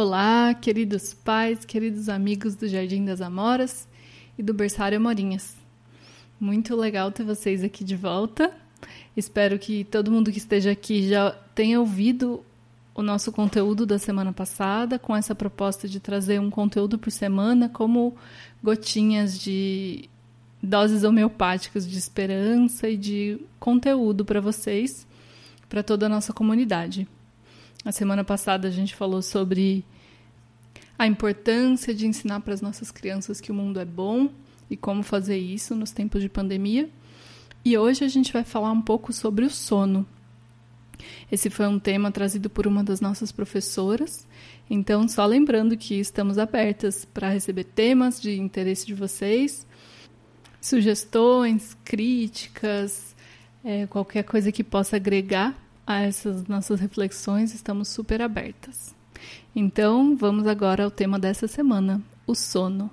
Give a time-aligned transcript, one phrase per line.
[0.00, 3.88] Olá, queridos pais, queridos amigos do Jardim das Amoras
[4.38, 5.56] e do Berçário Amorinhas.
[6.38, 8.54] Muito legal ter vocês aqui de volta.
[9.16, 12.44] Espero que todo mundo que esteja aqui já tenha ouvido
[12.94, 17.68] o nosso conteúdo da semana passada, com essa proposta de trazer um conteúdo por semana,
[17.68, 18.16] como
[18.62, 20.08] gotinhas de
[20.62, 25.04] doses homeopáticas de esperança e de conteúdo para vocês,
[25.68, 27.08] para toda a nossa comunidade.
[27.84, 29.84] A semana passada a gente falou sobre
[30.98, 34.30] a importância de ensinar para as nossas crianças que o mundo é bom
[34.68, 36.90] e como fazer isso nos tempos de pandemia.
[37.64, 40.04] E hoje a gente vai falar um pouco sobre o sono.
[41.30, 44.26] Esse foi um tema trazido por uma das nossas professoras.
[44.68, 49.64] Então, só lembrando que estamos abertas para receber temas de interesse de vocês,
[50.60, 53.14] sugestões, críticas,
[53.64, 58.94] é, qualquer coisa que possa agregar a essas nossas reflexões, estamos super abertas.
[59.56, 62.90] Então, vamos agora ao tema dessa semana: o sono.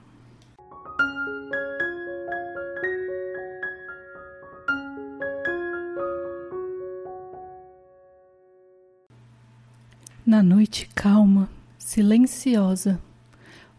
[10.25, 12.99] Na noite calma, silenciosa,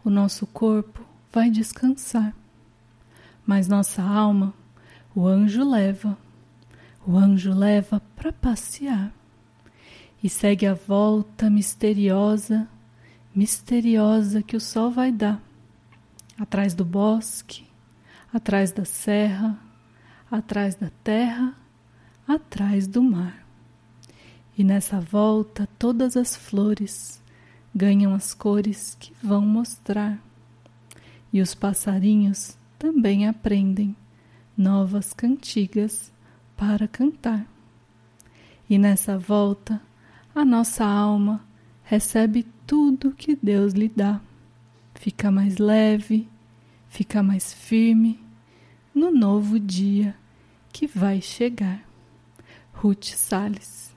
[0.05, 2.35] o nosso corpo vai descansar,
[3.45, 4.53] mas nossa alma
[5.15, 6.15] o anjo leva
[7.07, 9.13] o anjo leva para passear
[10.21, 12.67] e segue a volta misteriosa,
[13.33, 15.41] misteriosa que o sol vai dar,
[16.37, 17.65] atrás do bosque,
[18.33, 19.57] atrás da serra,
[20.29, 21.55] atrás da terra,
[22.27, 23.45] atrás do mar.
[24.57, 27.21] E nessa volta todas as flores
[27.73, 30.19] ganham as cores que vão mostrar.
[31.31, 33.95] E os passarinhos também aprendem
[34.57, 36.11] novas cantigas
[36.57, 37.56] para cantar.
[38.69, 39.81] E nessa volta,
[40.35, 41.45] a nossa alma
[41.83, 44.19] recebe tudo que Deus lhe dá.
[44.95, 46.27] Fica mais leve,
[46.89, 48.19] fica mais firme
[48.93, 50.15] no novo dia
[50.71, 51.87] que vai chegar.
[52.73, 53.87] Ruth Salles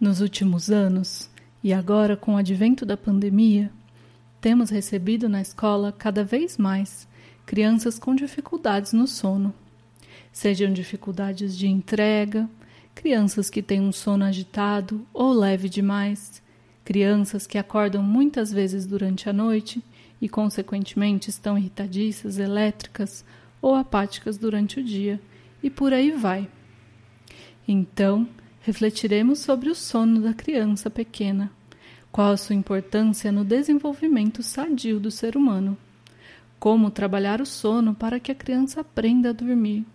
[0.00, 1.28] Nos últimos anos,
[1.62, 3.72] e agora com o advento da pandemia,
[4.40, 7.08] temos recebido na escola cada vez mais
[7.48, 9.54] crianças com dificuldades no sono,
[10.30, 12.46] sejam dificuldades de entrega,
[12.94, 16.42] crianças que têm um sono agitado ou leve demais,
[16.84, 19.82] crianças que acordam muitas vezes durante a noite
[20.20, 23.24] e, consequentemente, estão irritadiças, elétricas
[23.62, 25.18] ou apáticas durante o dia,
[25.62, 26.46] e por aí vai.
[27.66, 28.28] Então,
[28.60, 31.50] refletiremos sobre o sono da criança pequena
[32.12, 35.78] qual a sua importância no desenvolvimento sadio do ser humano?
[36.58, 39.86] Como trabalhar o sono para que a criança aprenda a dormir?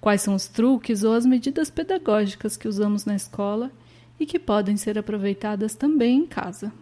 [0.00, 3.72] Quais são os truques ou as medidas pedagógicas que usamos na escola
[4.20, 6.72] e que podem ser aproveitadas também em casa?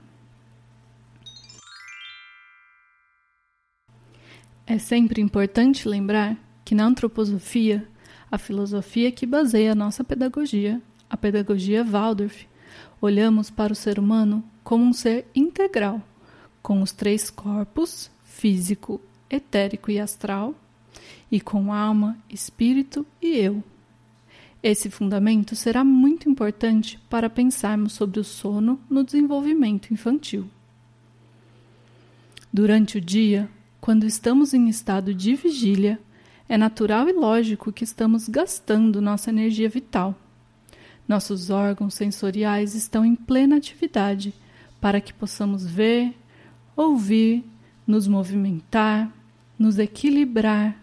[4.67, 7.87] É sempre importante lembrar que na antroposofia,
[8.29, 12.49] a filosofia que baseia a nossa pedagogia, a pedagogia Waldorf,
[13.01, 16.03] olhamos para o ser humano como um ser integral,
[16.61, 20.55] com os três corpos físico, etérico e astral,
[21.31, 23.63] e com alma, espírito e eu.
[24.63, 30.49] Esse fundamento será muito importante para pensarmos sobre o sono no desenvolvimento infantil.
[32.53, 33.49] Durante o dia,
[33.81, 36.01] quando estamos em estado de vigília,
[36.49, 40.17] é natural e lógico que estamos gastando nossa energia vital
[41.09, 44.35] nossos órgãos sensoriais estão em plena atividade
[44.81, 46.15] para que possamos ver,
[46.75, 47.45] ouvir,
[47.87, 49.11] nos movimentar,
[49.59, 50.77] nos equilibrar,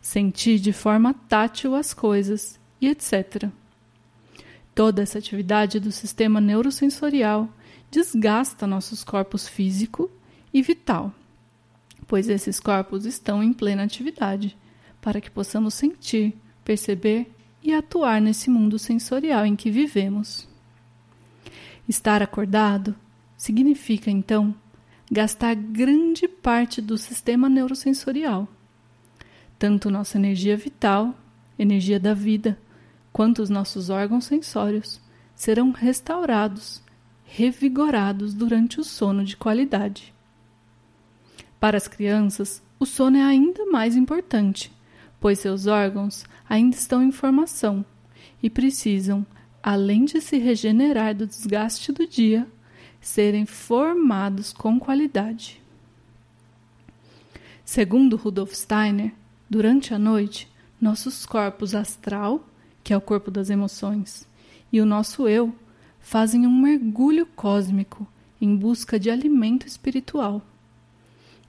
[0.00, 3.50] sentir de forma tátil as coisas e etc.
[4.74, 7.48] Toda essa atividade do sistema neurosensorial
[7.90, 10.10] desgasta nossos corpos físico
[10.52, 11.12] e vital,
[12.06, 14.56] pois esses corpos estão em plena atividade
[15.00, 16.34] para que possamos sentir,
[16.64, 17.30] perceber
[17.62, 20.48] e atuar nesse mundo sensorial em que vivemos.
[21.88, 22.94] Estar acordado
[23.36, 24.54] significa, então,
[25.10, 28.48] gastar grande parte do sistema neurosensorial.
[29.58, 31.14] Tanto nossa energia vital,
[31.58, 32.58] energia da vida,
[33.12, 35.00] quanto os nossos órgãos sensórios
[35.34, 36.82] serão restaurados,
[37.24, 40.12] revigorados durante o sono de qualidade.
[41.58, 44.72] Para as crianças, o sono é ainda mais importante,
[45.20, 47.84] pois seus órgãos ainda estão em formação
[48.42, 49.26] e precisam,
[49.62, 52.46] além de se regenerar do desgaste do dia,
[53.06, 55.62] serem formados com qualidade.
[57.64, 59.12] Segundo Rudolf Steiner,
[59.48, 60.50] durante a noite,
[60.80, 62.44] nossos corpos astral,
[62.82, 64.28] que é o corpo das emoções,
[64.72, 65.54] e o nosso eu
[66.00, 68.06] fazem um mergulho cósmico
[68.40, 70.42] em busca de alimento espiritual.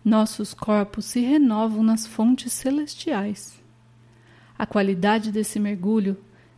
[0.06, 3.60] Nossos corpos se renovam nas fontes celestiais.
[4.58, 6.18] A qualidade desse mergulho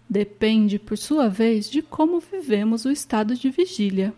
[0.10, 4.14] depende, por sua vez, de como vivemos o estado de vigília.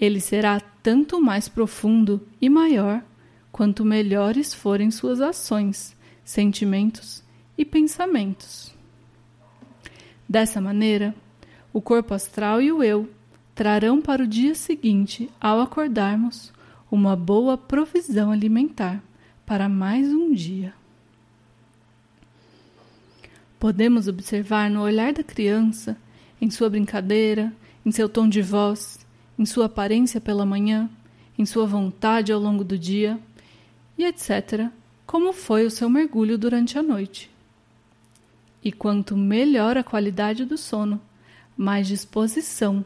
[0.00, 3.02] Ele será tanto mais profundo e maior
[3.50, 7.24] quanto melhores forem suas ações, sentimentos
[7.56, 8.74] e pensamentos.
[10.28, 11.14] Dessa maneira,
[11.72, 13.08] o corpo astral e o eu
[13.54, 16.52] trarão para o dia seguinte, ao acordarmos,
[16.90, 19.02] uma boa provisão alimentar
[19.46, 20.74] para mais um dia.
[23.58, 25.96] Podemos observar no olhar da criança,
[26.40, 27.52] em sua brincadeira,
[27.84, 29.05] em seu tom de voz,
[29.38, 30.88] em sua aparência pela manhã,
[31.38, 33.18] em sua vontade ao longo do dia,
[33.98, 34.70] e etc.,
[35.06, 37.30] como foi o seu mergulho durante a noite.
[38.62, 41.00] E quanto melhor a qualidade do sono,
[41.56, 42.84] mais disposição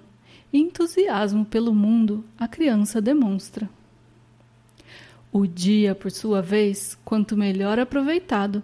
[0.52, 3.68] e entusiasmo pelo mundo a criança demonstra.
[5.32, 8.62] O dia, por sua vez, quanto melhor aproveitado,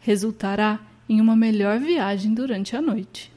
[0.00, 3.32] resultará em uma melhor viagem durante a noite.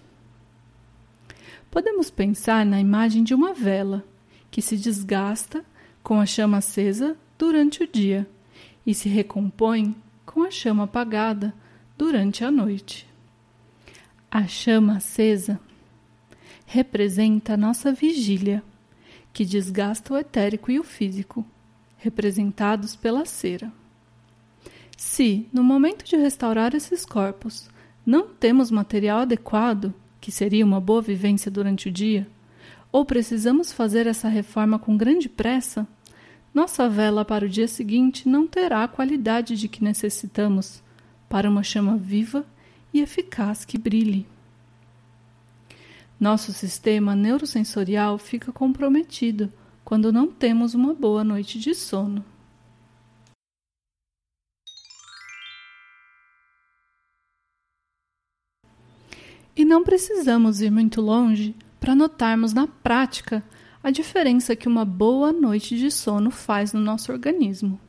[1.71, 4.03] Podemos pensar na imagem de uma vela
[4.51, 5.63] que se desgasta
[6.03, 8.27] com a chama acesa durante o dia
[8.85, 9.95] e se recompõe
[10.25, 11.53] com a chama apagada
[11.97, 13.07] durante a noite.
[14.29, 15.59] A chama acesa
[16.65, 18.61] representa a nossa vigília,
[19.33, 21.45] que desgasta o etérico e o físico,
[21.97, 23.71] representados pela cera.
[24.97, 27.69] Se, no momento de restaurar esses corpos,
[28.05, 32.27] não temos material adequado, que seria uma boa vivência durante o dia,
[32.91, 35.87] ou precisamos fazer essa reforma com grande pressa,
[36.53, 40.83] nossa vela para o dia seguinte não terá a qualidade de que necessitamos
[41.27, 42.45] para uma chama viva
[42.93, 44.27] e eficaz que brilhe.
[46.19, 49.51] Nosso sistema neurosensorial fica comprometido
[49.83, 52.23] quando não temos uma boa noite de sono.
[59.61, 63.43] E não precisamos ir muito longe para notarmos na prática
[63.83, 67.79] a diferença que uma boa noite de sono faz no nosso organismo.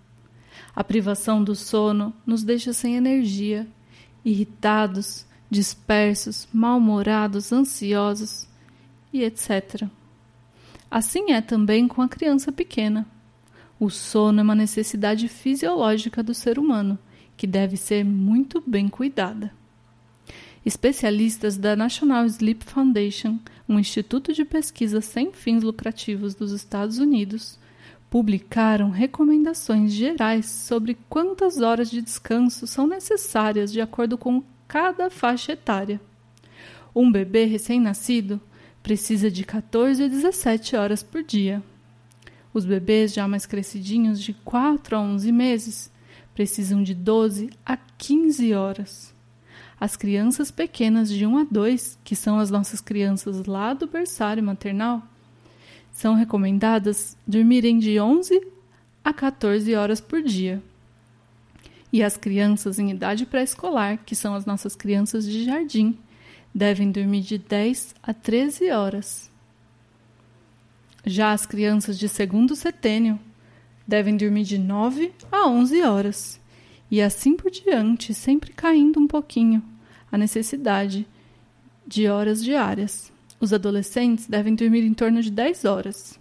[0.76, 3.66] A privação do sono nos deixa sem energia,
[4.22, 8.46] irritados, dispersos, mal-humorados, ansiosos
[9.10, 9.88] e etc.
[10.90, 13.06] Assim é também com a criança pequena.
[13.80, 16.98] O sono é uma necessidade fisiológica do ser humano
[17.34, 19.61] que deve ser muito bem cuidada.
[20.64, 23.38] Especialistas da National Sleep Foundation,
[23.68, 27.58] um instituto de pesquisa sem fins lucrativos dos Estados Unidos,
[28.08, 35.52] publicaram recomendações gerais sobre quantas horas de descanso são necessárias de acordo com cada faixa
[35.52, 36.00] etária.
[36.94, 38.40] Um bebê recém-nascido
[38.82, 41.60] precisa de 14 a 17 horas por dia.
[42.54, 45.90] Os bebês já mais crescidinhos, de 4 a 11 meses,
[46.34, 49.12] precisam de 12 a 15 horas.
[49.82, 54.40] As crianças pequenas de 1 a 2, que são as nossas crianças lá do berçário
[54.40, 55.02] maternal,
[55.90, 58.46] são recomendadas dormirem de 11
[59.04, 60.62] a 14 horas por dia.
[61.92, 65.98] E as crianças em idade pré-escolar, que são as nossas crianças de jardim,
[66.54, 69.32] devem dormir de 10 a 13 horas.
[71.04, 73.18] Já as crianças de segundo setênio
[73.84, 76.40] devem dormir de 9 a 11 horas.
[76.88, 79.71] E assim por diante, sempre caindo um pouquinho
[80.12, 81.06] a necessidade
[81.86, 83.10] de horas diárias.
[83.40, 86.20] Os adolescentes devem dormir em torno de 10 horas.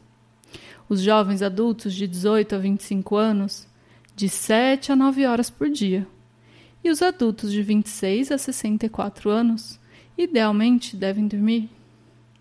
[0.89, 3.67] Os jovens adultos de 18 a 25 anos
[4.15, 6.07] de 7 a 9 horas por dia.
[6.83, 9.79] E os adultos de 26 a 64 anos,
[10.17, 11.69] idealmente, devem dormir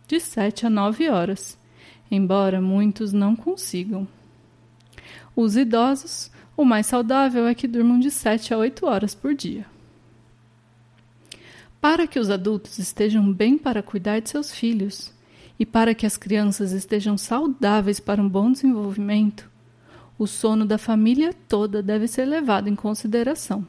[0.06, 1.58] de 7 a 9 horas,
[2.10, 4.08] embora muitos não consigam.
[5.36, 9.66] Os idosos, o mais saudável é que durmam de 7 a 8 horas por dia.
[11.80, 15.14] Para que os adultos estejam bem para cuidar de seus filhos
[15.58, 19.50] e para que as crianças estejam saudáveis para um bom desenvolvimento,
[20.18, 23.66] o sono da família toda deve ser levado em consideração.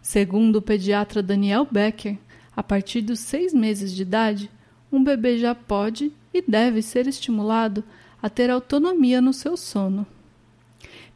[0.00, 2.16] Segundo o pediatra Daniel Becker,
[2.56, 4.48] a partir dos seis meses de idade,
[4.92, 7.82] um bebê já pode e deve ser estimulado
[8.22, 10.06] a ter autonomia no seu sono.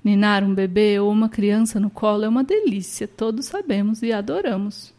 [0.03, 4.96] Ninar um bebê ou uma criança no colo é uma delícia, todos sabemos e adoramos.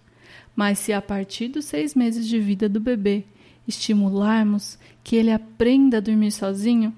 [0.57, 3.25] Mas se a partir dos seis meses de vida do bebê
[3.67, 6.91] estimularmos que ele aprenda a dormir sozinho,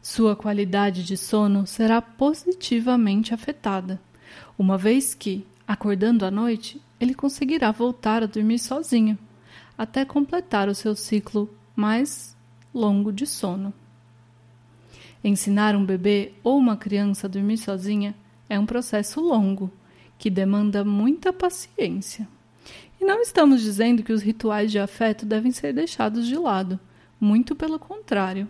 [0.00, 4.00] sua qualidade de sono será positivamente afetada,
[4.58, 9.18] uma vez que, acordando à noite, ele conseguirá voltar a dormir sozinho,
[9.76, 12.34] até completar o seu ciclo mais
[12.72, 13.70] longo de sono.
[15.22, 18.14] Ensinar um bebê ou uma criança a dormir sozinha
[18.48, 19.70] é um processo longo,
[20.18, 22.26] que demanda muita paciência.
[23.06, 26.80] Não estamos dizendo que os rituais de afeto devem ser deixados de lado,
[27.20, 28.48] muito pelo contrário.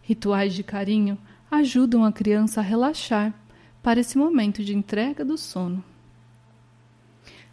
[0.00, 1.18] Rituais de carinho
[1.50, 3.34] ajudam a criança a relaxar
[3.82, 5.84] para esse momento de entrega do sono.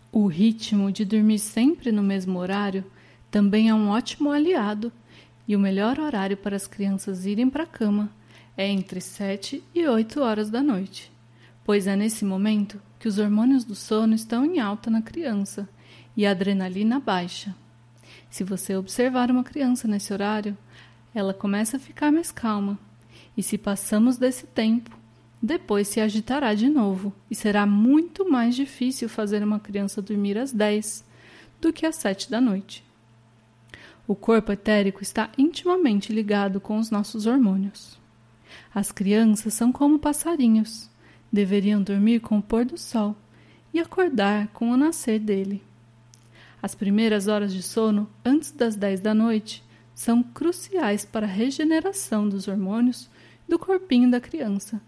[0.10, 2.86] O ritmo de dormir sempre no mesmo horário
[3.30, 4.90] também é um ótimo aliado,
[5.46, 8.10] e o melhor horário para as crianças irem para a cama
[8.56, 11.12] é entre 7 e 8 horas da noite,
[11.66, 15.68] pois é nesse momento que os hormônios do sono estão em alta na criança
[16.16, 17.56] e a adrenalina baixa.
[18.30, 20.58] Se você observar uma criança nesse horário,
[21.14, 22.80] ela começa a ficar mais calma,
[23.36, 24.98] e se passamos desse tempo,
[25.42, 30.52] depois se agitará de novo e será muito mais difícil fazer uma criança dormir às
[30.52, 31.04] 10
[31.60, 32.84] do que às 7 da noite.
[34.08, 38.00] O corpo etérico está intimamente ligado com os nossos hormônios.
[38.74, 40.90] As crianças são como passarinhos,
[41.32, 43.16] deveriam dormir com o pôr do sol
[43.74, 45.64] e acordar com o nascer dele.
[46.62, 49.64] As primeiras horas de sono, antes das 10 da noite,
[49.96, 53.10] são cruciais para a regeneração dos hormônios
[53.48, 54.82] do corpinho da criança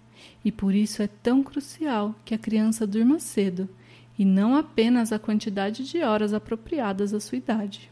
[0.44, 3.70] e por isso é tão crucial que a criança durma cedo
[4.18, 7.90] e não apenas a quantidade de horas apropriadas à sua idade.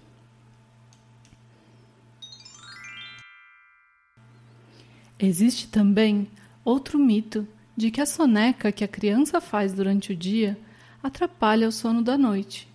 [5.18, 6.28] Existe também
[6.66, 7.48] outro mito
[7.78, 10.58] de que a soneca que a criança faz durante o dia
[11.02, 12.71] atrapalha o sono da noite,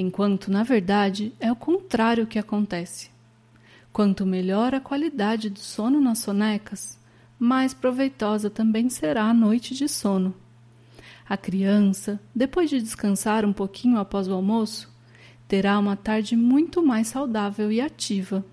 [0.00, 3.10] enquanto na verdade é o contrário que acontece.
[3.92, 6.98] Quanto melhor a qualidade do sono nas sonecas,
[7.38, 10.34] mais proveitosa também será a noite de sono.
[11.28, 14.90] A criança, depois de descansar um pouquinho após o almoço,
[15.46, 18.44] terá uma tarde muito mais saudável e ativa,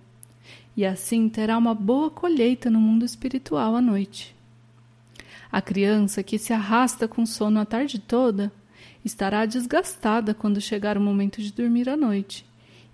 [0.75, 4.35] e assim terá uma boa colheita no mundo espiritual à noite.
[5.49, 8.51] A criança que se arrasta com sono a tarde toda
[9.03, 12.45] estará desgastada quando chegar o momento de dormir à noite,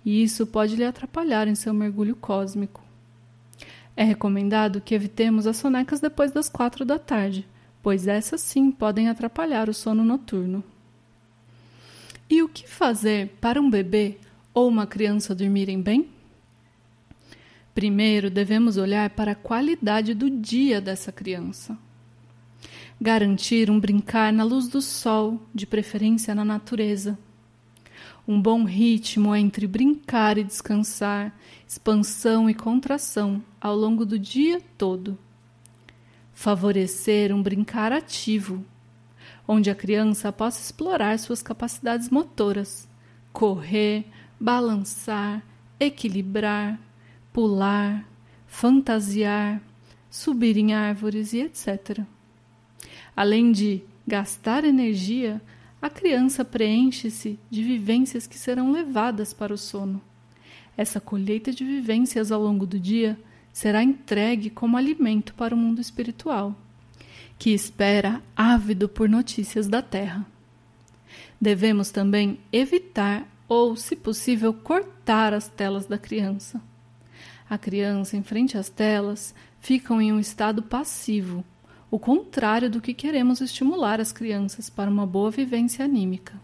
[0.04, 2.82] e isso pode lhe atrapalhar em seu mergulho cósmico.
[3.96, 7.46] É recomendado que evitemos as sonecas depois das quatro da tarde,
[7.82, 10.64] pois essas sim podem atrapalhar o sono noturno.
[12.28, 14.18] E o que fazer para um bebê
[14.52, 16.08] ou uma criança dormirem bem?
[17.74, 21.76] Primeiro, devemos olhar para a qualidade do dia dessa criança.
[23.04, 27.18] Garantir um brincar na luz do sol, de preferência na natureza
[28.26, 35.18] um bom ritmo entre brincar e descansar, expansão e contração ao longo do dia todo.
[36.32, 38.64] Favorecer um brincar ativo,
[39.46, 42.88] onde a criança possa explorar suas capacidades motoras,
[43.30, 44.06] correr,
[44.40, 45.42] balançar,
[45.78, 46.80] equilibrar,
[47.30, 48.08] pular,
[48.46, 49.60] fantasiar,
[50.08, 52.06] subir em árvores e etc.
[53.16, 55.40] Além de gastar energia
[55.84, 60.00] a criança preenche-se de vivências que serão levadas para o sono.
[60.78, 63.18] Essa colheita de vivências ao longo do dia
[63.52, 66.56] será entregue como alimento para o mundo espiritual,
[67.38, 70.26] que espera ávido por notícias da Terra.
[71.38, 76.62] Devemos também evitar ou, se possível, cortar as telas da criança.
[77.48, 81.44] A criança, em frente às telas, fica em um estado passivo,
[81.94, 86.34] o contrário do que queremos estimular as crianças para uma boa vivência anímica.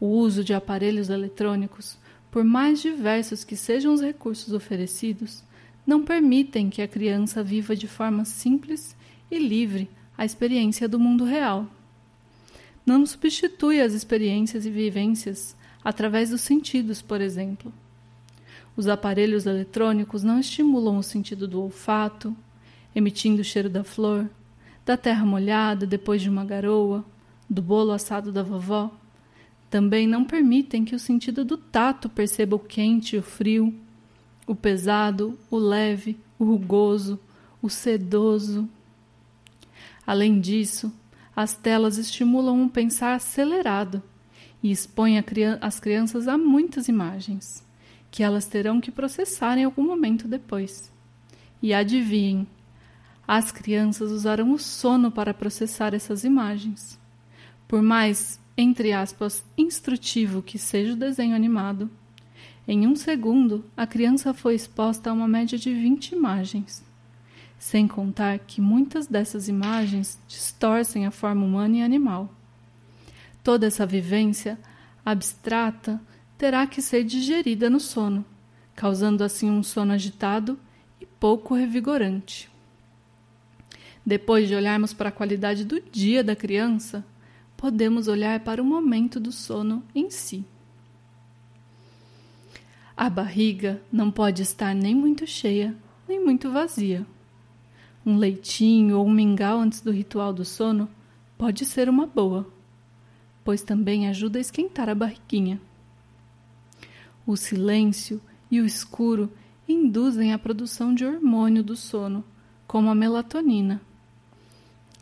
[0.00, 1.96] O uso de aparelhos eletrônicos,
[2.28, 5.44] por mais diversos que sejam os recursos oferecidos,
[5.86, 8.96] não permitem que a criança viva de forma simples
[9.30, 11.68] e livre a experiência do mundo real.
[12.84, 17.72] Não substitui as experiências e vivências através dos sentidos, por exemplo.
[18.76, 22.36] Os aparelhos eletrônicos não estimulam o sentido do olfato,
[22.94, 24.28] emitindo o cheiro da flor,
[24.84, 27.04] da terra molhada depois de uma garoa,
[27.48, 28.90] do bolo assado da vovó.
[29.70, 33.74] Também não permitem que o sentido do tato perceba o quente e o frio,
[34.46, 37.18] o pesado, o leve, o rugoso,
[37.60, 38.68] o sedoso.
[40.06, 40.92] Além disso,
[41.34, 44.02] as telas estimulam um pensar acelerado
[44.62, 45.22] e expõem
[45.60, 47.64] as crianças a muitas imagens,
[48.10, 50.92] que elas terão que processar em algum momento depois.
[51.62, 52.46] E adivinhem,
[53.26, 56.98] as crianças usarão o sono para processar essas imagens.
[57.68, 61.90] Por mais, entre aspas, instrutivo que seja o desenho animado,
[62.66, 66.84] em um segundo a criança foi exposta a uma média de 20 imagens.
[67.58, 72.32] Sem contar que muitas dessas imagens distorcem a forma humana e animal.
[73.42, 74.58] Toda essa vivência
[75.04, 76.00] abstrata
[76.36, 78.24] terá que ser digerida no sono,
[78.74, 80.58] causando assim um sono agitado
[81.00, 82.51] e pouco revigorante.
[84.04, 87.04] Depois de olharmos para a qualidade do dia da criança,
[87.56, 90.44] podemos olhar para o momento do sono em si.
[92.96, 95.76] A barriga não pode estar nem muito cheia,
[96.08, 97.06] nem muito vazia.
[98.04, 100.88] Um leitinho ou um mingau antes do ritual do sono
[101.38, 102.52] pode ser uma boa,
[103.44, 105.60] pois também ajuda a esquentar a barriguinha.
[107.24, 109.32] O silêncio e o escuro
[109.68, 112.24] induzem a produção de hormônio do sono,
[112.66, 113.80] como a melatonina.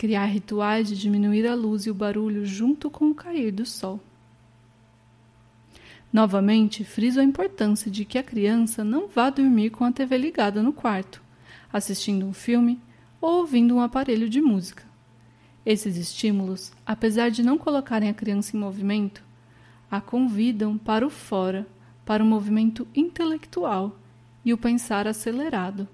[0.01, 4.01] Criar rituais de diminuir a luz e o barulho junto com o cair do sol.
[6.11, 10.63] Novamente, friso a importância de que a criança não vá dormir com a TV ligada
[10.63, 11.21] no quarto,
[11.71, 12.81] assistindo um filme
[13.21, 14.85] ou ouvindo um aparelho de música.
[15.67, 19.23] Esses estímulos, apesar de não colocarem a criança em movimento,
[19.91, 21.67] a convidam para o fora
[22.07, 23.99] para o movimento intelectual
[24.43, 25.87] e o pensar acelerado.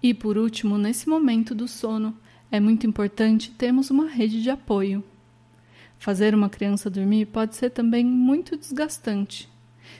[0.00, 2.16] E por último, nesse momento do sono,
[2.50, 5.02] é muito importante termos uma rede de apoio.
[5.98, 9.48] Fazer uma criança dormir pode ser também muito desgastante.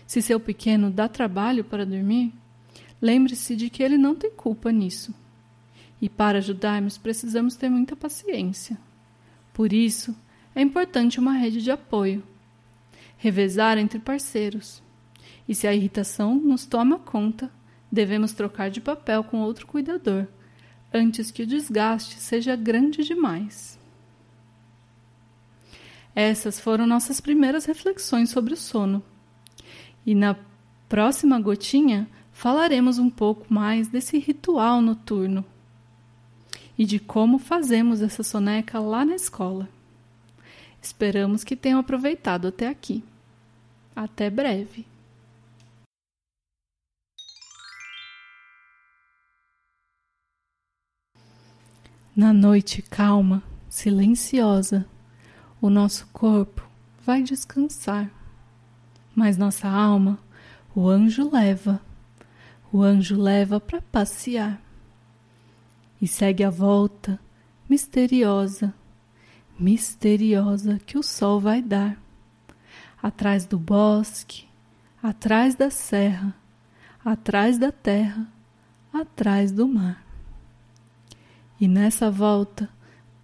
[0.06, 2.32] Se seu pequeno dá trabalho para dormir,
[3.00, 5.14] lembre-se de que ele não tem culpa nisso.
[6.00, 8.76] E para ajudarmos, precisamos ter muita paciência.
[9.52, 10.14] Por isso,
[10.54, 12.22] é importante uma rede de apoio
[13.16, 14.82] revezar entre parceiros.
[15.48, 17.50] E se a irritação nos toma conta,
[17.90, 20.26] devemos trocar de papel com outro cuidador,
[20.92, 23.78] antes que o desgaste seja grande demais.
[26.14, 29.02] Essas foram nossas primeiras reflexões sobre o sono.
[30.04, 30.36] E na
[30.88, 35.44] próxima gotinha falaremos um pouco mais desse ritual noturno
[36.78, 39.68] e de como fazemos essa soneca lá na escola.
[40.80, 43.02] Esperamos que tenham aproveitado até aqui.
[43.94, 44.86] Até breve.
[52.16, 54.86] Na noite calma, silenciosa,
[55.60, 56.66] o nosso corpo
[57.04, 58.10] vai descansar,
[59.14, 60.18] mas nossa alma
[60.74, 61.80] o anjo leva,
[62.72, 64.58] o anjo leva para passear
[66.00, 67.20] e segue a volta
[67.68, 68.74] misteriosa
[69.58, 71.96] misteriosa que o sol vai dar.
[73.02, 74.46] Atrás do bosque,
[75.02, 76.34] atrás da serra,
[77.04, 78.26] atrás da terra,
[78.92, 80.05] atrás do mar.
[81.60, 82.68] E nessa volta,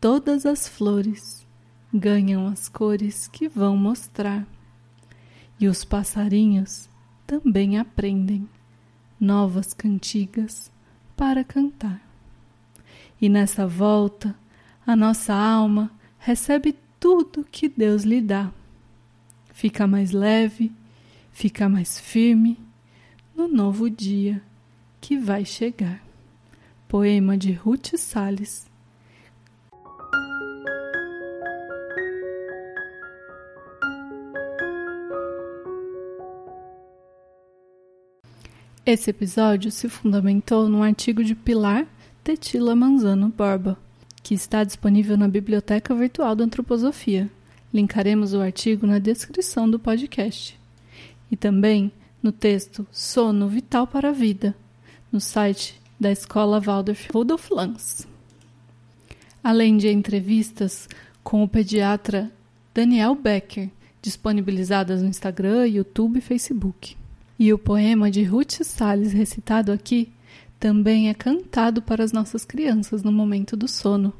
[0.00, 1.46] todas as flores
[1.92, 4.46] ganham as cores que vão mostrar.
[5.60, 6.88] E os passarinhos
[7.26, 8.48] também aprendem
[9.20, 10.72] novas cantigas
[11.16, 12.00] para cantar.
[13.20, 14.34] E nessa volta,
[14.86, 18.50] a nossa alma recebe tudo que Deus lhe dá.
[19.52, 20.72] Fica mais leve,
[21.30, 22.58] fica mais firme
[23.36, 24.42] no novo dia
[25.00, 26.11] que vai chegar.
[26.92, 28.66] Poema de Ruth Salles.
[38.84, 41.86] Esse episódio se fundamentou num artigo de Pilar
[42.22, 43.78] Tetila Manzano Borba
[44.22, 47.30] que está disponível na Biblioteca Virtual da Antroposofia.
[47.72, 50.60] Linkaremos o artigo na descrição do podcast.
[51.30, 51.90] E também
[52.22, 54.54] no texto Sono Vital para a Vida,
[55.10, 58.08] no site da Escola Waldorf Rudolf Lanz.
[59.42, 60.88] Além de entrevistas
[61.22, 62.28] com o pediatra
[62.74, 63.70] Daniel Becker,
[64.02, 66.96] disponibilizadas no Instagram, YouTube e Facebook.
[67.38, 70.12] E o poema de Ruth Salles recitado aqui
[70.58, 74.12] também é cantado para as nossas crianças no momento do sono.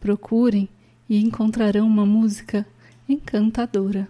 [0.00, 0.68] Procurem
[1.08, 2.66] e encontrarão uma música
[3.08, 4.08] encantadora.